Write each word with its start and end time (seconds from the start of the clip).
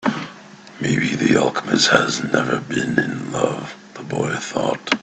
Maybe 0.79 1.13
the 1.15 1.37
alchemist 1.39 1.89
has 1.89 2.23
never 2.23 2.59
been 2.59 2.97
in 2.97 3.31
love, 3.31 3.75
the 3.93 4.01
boy 4.01 4.31
thought. 4.33 4.97